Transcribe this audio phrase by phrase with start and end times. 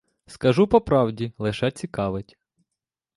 [0.25, 2.37] Скажу по правді: лише цікавить.